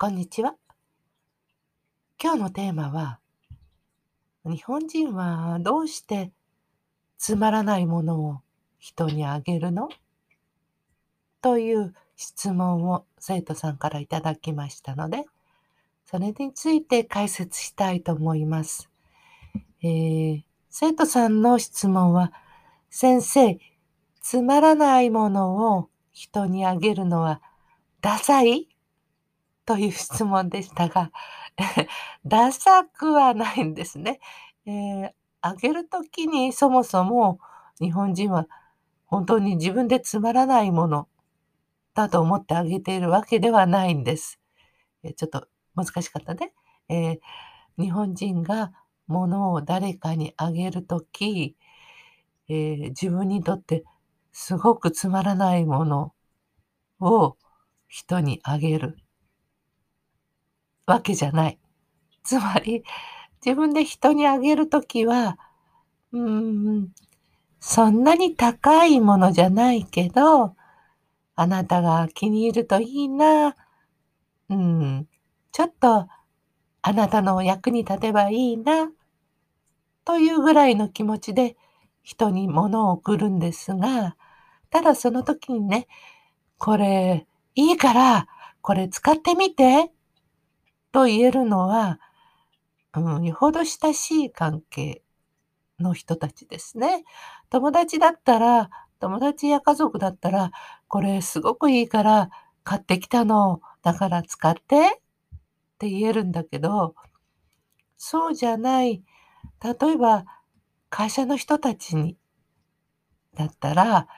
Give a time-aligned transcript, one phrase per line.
[0.00, 0.54] こんにちは。
[2.22, 3.18] 今日のテーマは、
[4.44, 6.30] 日本人はどうして
[7.18, 8.40] つまらないものを
[8.78, 9.88] 人にあげるの？
[11.42, 15.24] という質問を生徒さんからいただきましたので、
[16.06, 18.88] それについて解説したいと思います。
[19.82, 22.32] えー、生徒さんの質問は、
[22.88, 23.58] 先生、
[24.20, 27.42] つまらないものを人にあげるのは
[28.00, 28.67] ダサい？
[29.68, 31.12] という質問でしたが、
[32.24, 34.18] ダサくはないんですね。
[34.64, 37.38] えー、あげるときにそもそも
[37.78, 38.48] 日本人は
[39.04, 41.06] 本当に自分でつまらないもの
[41.92, 44.40] だと思ってあげているわけではないんです。
[45.02, 46.54] えちょっと難しかったね。
[46.88, 47.20] えー、
[47.76, 48.72] 日本人が
[49.06, 51.58] 物を誰かにあげるとき、
[52.48, 53.84] えー、自分にとって
[54.32, 56.14] すごくつまらないもの
[57.00, 57.36] を
[57.86, 58.96] 人にあげる
[60.88, 61.58] わけじゃない。
[62.24, 62.82] つまり、
[63.44, 65.38] 自分で人にあげるときは、
[66.12, 66.88] うん、
[67.60, 70.56] そんなに高いものじゃないけど、
[71.36, 73.54] あなたが気に入るといいな。
[74.48, 75.06] うん、
[75.52, 76.08] ちょっと
[76.82, 78.90] あなたの役に立てばいいな。
[80.04, 81.56] というぐらいの気持ちで
[82.02, 84.16] 人に物を送るんですが、
[84.70, 85.86] ただその時にね、
[86.56, 88.26] これいいから
[88.62, 89.90] これ使ってみて
[90.92, 92.00] と言えるのは、
[92.94, 95.02] うん、よほど親しい関係
[95.78, 97.04] の人たちですね。
[97.50, 100.50] 友達だったら、友達や家族だったら、
[100.88, 102.30] これすごくいいから
[102.64, 104.60] 買ってきたの、だから使ってっ
[105.78, 106.94] て言えるんだけど、
[107.96, 109.02] そうじゃない、
[109.62, 110.24] 例えば
[110.90, 112.16] 会社の人たちに、
[113.34, 114.08] だったら、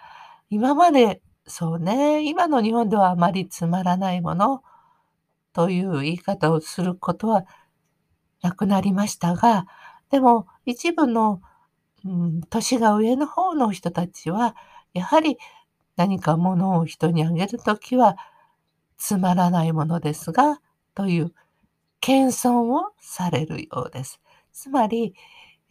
[0.49, 4.62] 今まで、そうね、今の日本ではあまりつまらないもの
[5.53, 7.45] という言い方をすることは
[8.43, 9.67] なくなりましたが、
[10.11, 11.41] でも一部の、
[12.05, 14.56] うん、年が上の方の人たちは、
[14.93, 15.38] やはり
[15.97, 18.16] 何かものを人にあげるときは、
[18.97, 20.61] つまらないものですが、
[20.94, 21.33] という
[22.00, 24.21] 謙遜をされるようです。
[24.53, 25.15] つまり、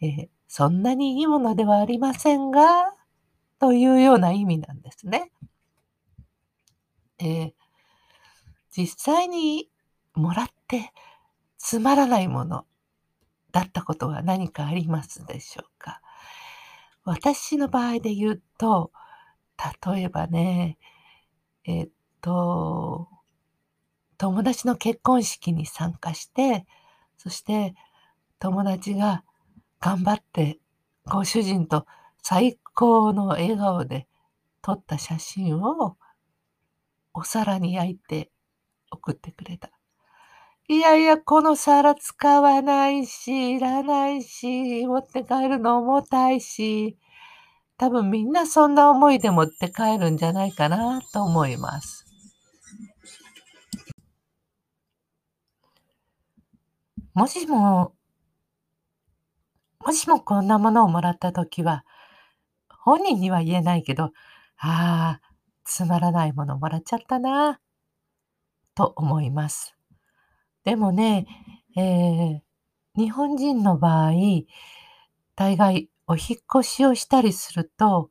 [0.00, 2.92] えー、そんなにいいものではありませんが、
[3.60, 5.30] というような意味なんですね。
[7.18, 7.52] えー、
[8.70, 9.69] 実際に
[10.20, 10.92] もらって
[11.58, 12.66] つまらないもの
[13.52, 16.00] だったことは何かありますでしょうか？
[17.04, 18.92] 私の場合で言うと、
[19.84, 20.78] 例えばね、
[21.64, 23.08] えっと、
[24.18, 26.66] 友達の結婚式に参加して、
[27.16, 27.74] そして
[28.38, 29.24] 友達が
[29.80, 30.58] 頑張って
[31.06, 31.86] ご主人と
[32.22, 34.06] 最高の笑顔で
[34.62, 35.96] 撮った写真を
[37.14, 38.30] お皿に焼いて
[38.90, 39.70] 送ってくれた。
[40.70, 46.96] いやいや、この皿使わないし、いらないし、持って帰るの重たいし、
[47.76, 52.06] 多分みんなそんな思いで持って帰るんじゃないかなと思います。
[57.14, 57.92] もしも、
[59.84, 61.84] もしもこんなものをもらったときは、
[62.68, 64.12] 本人には言えないけど、
[64.58, 65.20] ああ、
[65.64, 67.58] つまらないものもらっちゃったな、
[68.76, 69.79] と思います。
[70.64, 71.26] でもね、
[71.76, 72.40] えー、
[72.96, 74.12] 日本人の場合、
[75.34, 78.10] 大概お引越しをしたりすると、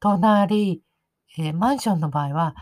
[0.00, 0.82] 隣、
[1.38, 2.54] えー、マンションの場合は、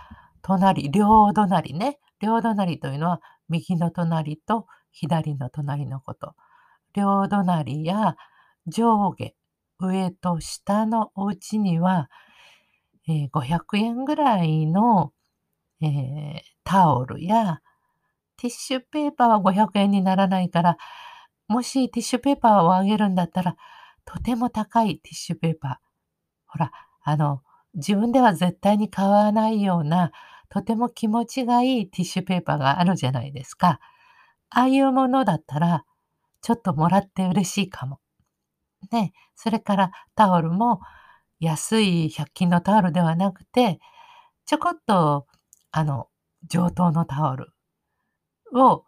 [0.43, 1.99] 隣、両隣ね。
[2.21, 6.35] 両隣というのは、右の隣と左の隣のこと。
[6.95, 8.17] 両隣や
[8.67, 9.35] 上下、
[9.79, 12.09] 上と下のお家には、
[13.07, 15.13] えー、500円ぐらいの、
[15.81, 17.61] えー、タオルや
[18.39, 20.79] ティッシュペーパーは500円にならないから、
[21.49, 23.57] もしティッシュペーパーをあげるんだったら、
[24.05, 25.75] とても高いティッシュペーパー。
[26.47, 26.71] ほら、
[27.03, 27.43] あの、
[27.75, 30.13] 自分では絶対に買わないような、
[30.49, 33.81] とても気持ちがいいティッシュペーパーがあるじゃないですか。
[34.51, 35.85] ああいうものだったら、
[36.41, 37.99] ちょっともらって嬉しいかも。
[38.93, 40.81] ね、それからタオルも
[41.41, 43.81] 安い100均のタオルではなくて、
[44.47, 45.27] ちょこっと、
[45.71, 46.09] あの、
[46.47, 47.53] 上等のタオル。
[48.55, 48.85] を、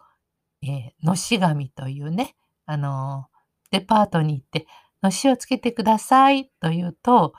[0.62, 2.36] えー、のし紙というね、
[2.66, 4.66] あのー、デパートに行って、
[5.02, 7.32] のしをつけてくださいと言うと、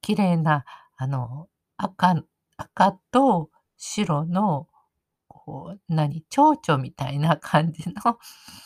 [0.00, 0.64] 綺麗な、
[0.96, 2.22] あの、赤、
[2.56, 4.68] 赤と白の、
[5.28, 8.18] こう、何、蝶々みたいな感じの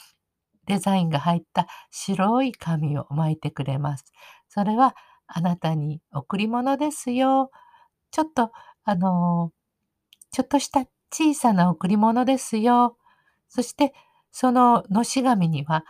[0.66, 4.12] デザインが入った白い紙を巻いてくれます。
[4.49, 4.96] それは、
[5.26, 7.50] あなたに贈り物ですよ。
[8.10, 8.52] ちょっと、
[8.84, 9.52] あの、
[10.31, 12.97] ちょっとした小さな贈り物ですよ。
[13.49, 13.93] そして、
[14.32, 15.85] そののし紙には、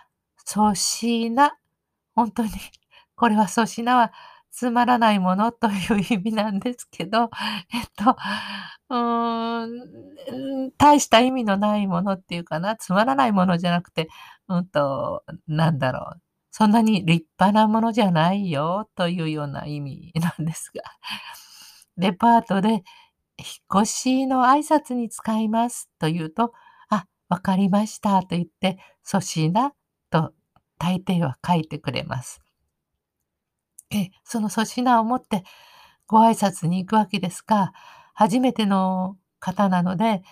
[0.52, 1.52] 粗品、
[2.14, 2.50] ほんとに、
[3.16, 4.12] これは粗品は
[4.50, 7.30] つまらないものという意味なんですけど、
[7.72, 8.16] えっと、
[8.90, 9.66] うー
[10.68, 14.08] ん、大した意味のないものっていうかな、つまらないものじゃなくて、
[14.48, 16.20] うんと、なんだろう、
[16.50, 20.82] そんなに立派なものじゃないよというような意味なんですが、
[21.96, 22.82] デパートで
[23.42, 26.52] 引っ越しの挨拶に使いますと言うと、
[26.88, 29.52] あ、わかりましたと言って、粗品
[30.10, 30.32] と
[30.78, 32.40] 大抵は書いてくれます。
[33.90, 35.44] えその粗品を持って
[36.06, 37.72] ご挨拶に行くわけですが、
[38.14, 40.22] 初めての方なので、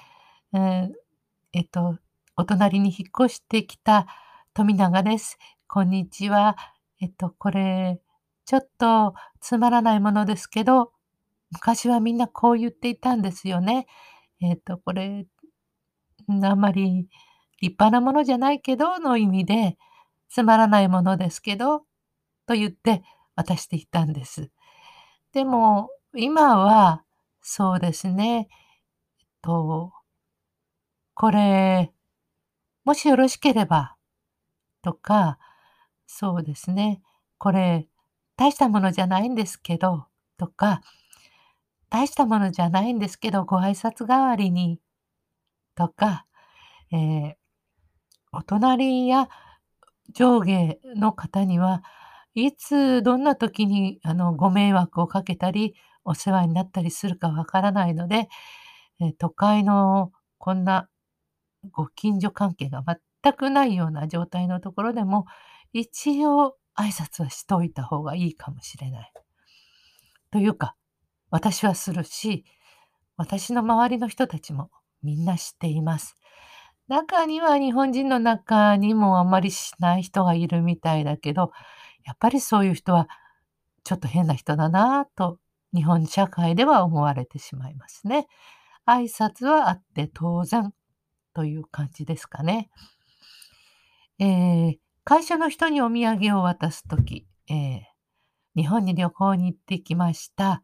[0.52, 0.92] えー、
[1.52, 1.98] えっと、
[2.36, 4.06] お隣に引っ越してきた
[4.54, 5.38] 富永です。
[5.66, 6.56] こんにちは。
[7.00, 8.00] えっと、これ、
[8.44, 10.92] ちょっとつまらないものですけど、
[11.52, 13.86] 昔はみんなこう言っていたんですよね。
[14.40, 15.26] えっと、これ、
[16.28, 17.08] あんまり
[17.60, 19.76] 立派なものじゃないけどの意味で、
[20.28, 21.80] つまらないものですけど、
[22.46, 23.02] と言って
[23.36, 24.50] 渡していたんです。
[25.32, 27.04] でも、今は、
[27.42, 28.48] そうですね、
[29.20, 29.92] えっと、
[31.14, 31.92] これ、
[32.84, 33.96] もしよろしければ、
[34.82, 35.38] とか、
[36.06, 37.02] そうですね。
[37.38, 37.88] これ、
[38.36, 40.06] 大したものじゃないんですけど、
[40.38, 40.82] とか、
[41.90, 44.80] 大したものじゃないんですけど、ご挨拶代わりに、
[45.74, 46.24] とか、
[46.92, 47.34] えー、
[48.32, 49.28] お隣や
[50.12, 51.82] 上下の方には、
[52.34, 58.28] いつどんな時にあのご迷惑をかけたり、お世話になったりするかわからないので、
[59.00, 60.88] え、都会のこんな
[61.72, 62.84] ご近所関係が
[63.22, 65.26] 全くないような状態のところでも、
[65.72, 69.12] 一応挨拶はしといた方がいいかもしれない。
[70.30, 70.76] というか、
[71.30, 72.44] 私はするし、
[73.16, 74.70] 私の周りの人たちも
[75.02, 76.16] みんな知っています。
[76.88, 81.52] 中には日本人の中にもあんまりしない人がいるみたいだけど、
[82.04, 83.08] やっぱりそういう人は
[83.84, 85.38] ちょっと変な人だなと
[85.72, 88.26] 日本社会では思われてしまいますね。
[88.86, 90.72] 挨拶はあって当然
[91.34, 92.70] という感じですかね。
[94.18, 97.80] えー、会社の人にお土産を渡すとき、えー、
[98.56, 100.62] 日本に旅行に行ってきました。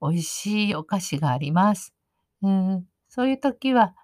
[0.00, 1.94] 美味しいお菓子があります。
[2.42, 3.94] うん、そういう時は、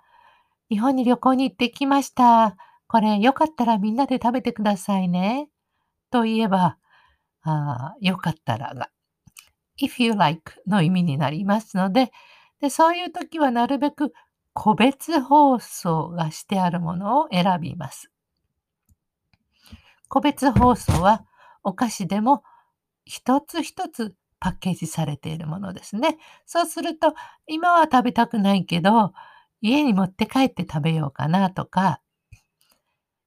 [0.70, 2.56] 日本に旅行に行ってきました。
[2.86, 5.48] これよかったらみんなで食べてくださいね。
[6.10, 6.78] と言えば、
[7.42, 8.90] あよかったらが、
[9.80, 12.12] if you like の意味になりますので、
[12.60, 14.12] でそういう時はなるべく
[14.52, 18.10] 個別包装がしてあるものを選びます。
[20.08, 21.24] 個別包装は
[21.64, 22.42] お菓子でも
[23.04, 26.18] 一つ一つパッケージされているものですね。
[26.46, 27.14] そうすると、
[27.46, 29.12] 今は食べたくないけど、
[29.60, 32.00] 家に持って帰って食べようかなとか、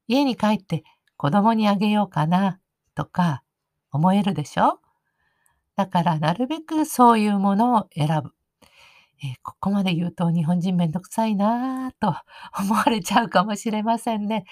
[0.08, 0.84] 家に帰って
[1.16, 2.60] 子供にあげようかな
[2.96, 3.44] とか
[3.94, 4.82] 思えるでしょ？
[5.78, 8.32] だからなるべくそういうものを選ぶ。
[9.24, 12.14] えー、ここまで言うと日本人めんどくさいなぁと
[12.60, 14.44] 思われちゃうかもしれませんね。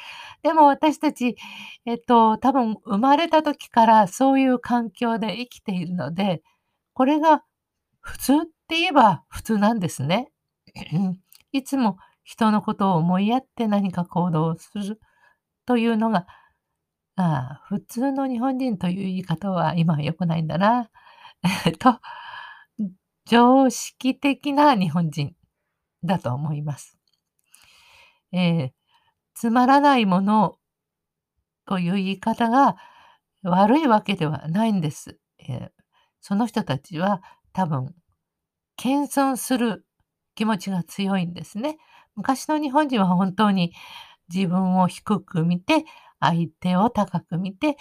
[0.43, 1.35] でも私たち、
[1.85, 6.41] えっと、多分生まれた時からそういう環境で生きているので、
[6.93, 7.43] これが
[8.01, 8.37] 普通っ
[8.67, 10.31] て言えば普通なんですね。
[11.51, 14.99] いつも人のことを思いやって何か行動をする
[15.65, 16.25] というのが、
[17.15, 20.89] ああ、普通の日本人という言い方は今は良くないんだな。
[21.65, 21.99] え っと
[23.25, 25.35] 常識的な日本人
[26.03, 26.97] だと思います。
[28.31, 28.71] えー、
[29.35, 30.57] つまらないもの
[31.65, 32.75] という言い方が
[33.43, 35.19] 悪いわけではないんです。
[35.37, 35.71] えー、
[36.23, 37.93] その人たちは多分、
[38.77, 39.85] 謙遜する
[40.35, 41.77] 気持ちが強いんですね。
[42.15, 43.73] 昔の日本人は本当に
[44.33, 45.83] 自分を低く見て、
[46.21, 47.75] 相手を高く見て、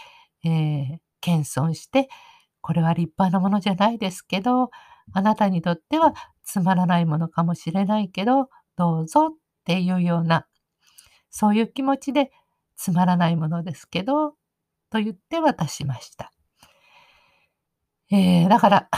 [0.44, 2.08] えー、謙遜して、
[2.60, 4.70] これは立派なものじゃないですけど、
[5.12, 9.30] あなたにとってはつまらないものかもしれないけど、どうぞっ
[9.64, 10.48] ていうような、
[11.30, 12.32] そういう気持ちで
[12.74, 14.34] つまらないものですけど、
[14.90, 16.31] と言って渡しました。
[18.12, 18.88] えー、だから、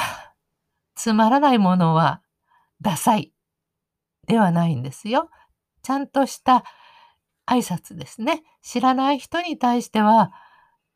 [0.97, 2.21] つまらないものは
[2.81, 3.33] ダサい
[4.27, 5.31] ではないんですよ。
[5.83, 6.65] ちゃんとした
[7.47, 8.43] 挨拶ですね。
[8.61, 10.33] 知らない人に対しては、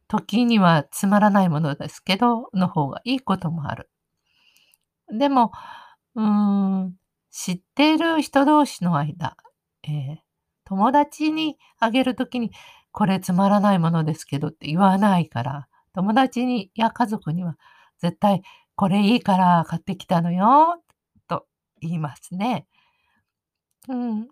[0.08, 3.88] 時にはつまらないものですけど、の方がいいこともある。
[5.16, 5.52] でも、
[6.16, 6.26] うー
[6.87, 6.94] ん、
[7.30, 9.37] 知っている人同士の間、
[9.84, 10.16] えー、
[10.64, 12.50] 友達にあげるときに、
[12.90, 17.56] これつまらないものですけどって言わないから、友達にや家族には
[18.00, 18.42] 絶対
[18.76, 20.82] これいいから買ってきたのよ、
[21.28, 21.46] と
[21.80, 22.66] 言いますね。
[23.88, 24.28] うん。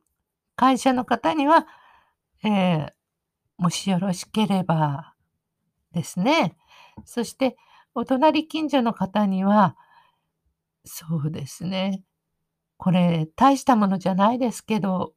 [0.57, 1.67] 会社の方には、
[2.45, 2.95] ええ、
[3.59, 5.15] もしよろしければ
[5.93, 6.57] ですね。
[7.05, 7.57] そして、
[7.95, 9.77] お隣近所の方には
[10.85, 12.05] そうですね。
[12.79, 15.15] これ、大したものじゃないですけど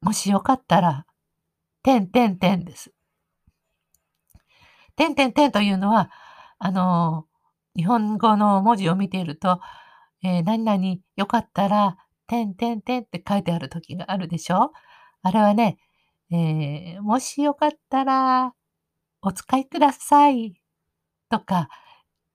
[0.00, 1.06] もしよかったら、
[1.82, 2.92] てんてんてんです。
[4.96, 6.10] てんてんてんというのは、
[6.58, 7.25] あの、
[7.76, 9.60] 日本語の文字を見ていると、
[10.24, 14.72] ええ、何々よかったら、てんてんてんって書いてある時があるでしょ？
[15.22, 15.78] あれはね、
[16.32, 18.54] ええ、もしよかったら
[19.22, 20.54] お使いください
[21.28, 21.68] とか、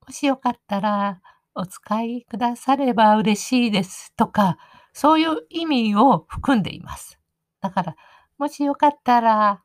[0.07, 1.21] もしよかったら
[1.55, 4.57] お使いくだされば嬉しいですとか、
[4.93, 7.19] そういう意味を含んでいます。
[7.61, 7.95] だから、
[8.37, 9.63] もしよかったら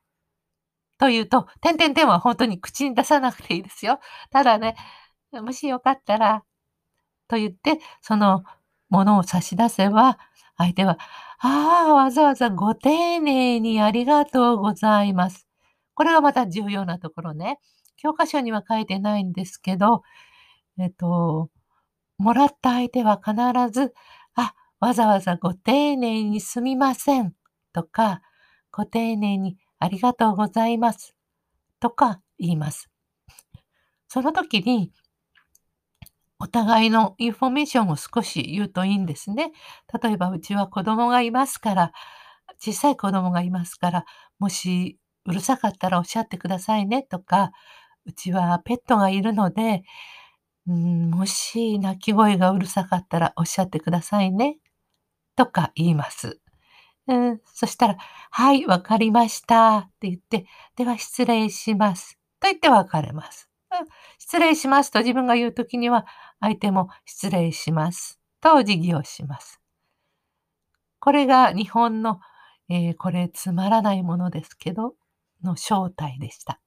[0.99, 4.00] というと、てんてんてんはほんとに口に出さなくていいですよ。
[4.30, 4.76] ただね、
[5.40, 6.45] もしよかったら
[7.28, 8.45] と言って、その
[8.88, 10.19] ものを差し出せば、
[10.57, 10.99] 相手は、
[11.38, 15.47] ああ、わざわざご丁寧にありがとうございます。
[15.95, 17.59] これがまた重要なところね。
[17.97, 20.02] 教科書には書いてないんですけど、
[20.78, 21.50] えっと、
[22.19, 23.35] もらった相手は必
[23.71, 23.93] ず、
[24.35, 27.35] あ、わざわざご丁寧にすみません
[27.73, 28.23] とか、
[28.71, 31.14] ご丁寧にありがとうございます
[31.81, 32.90] とか言います。
[34.09, 34.93] その時に
[36.38, 39.52] お互いのインフォメーションを少し言うといいんですね。
[40.02, 41.93] 例えばうちは子供がいますから、
[42.59, 44.05] 小さい子供がいますから、
[44.38, 47.52] もしうるさかったらおっしゃってくださいねとか、
[48.07, 49.83] うちはペットがいるので、
[50.69, 54.59] うん、もし鳴き声がうるさかったらおっしゃってくださいね
[55.37, 56.40] とか言います。
[57.09, 57.97] うん、そしたら、
[58.31, 63.49] はい、わかりましたって言って、では失礼しますと言って別れます。
[64.18, 66.06] 失礼しますと自分が言う時には、
[66.40, 69.61] 相手も失礼しますとお辞儀をします。
[70.99, 72.21] これが日本の、
[72.68, 74.95] えー、これつまらないものですけど、
[75.42, 76.61] の正体でした。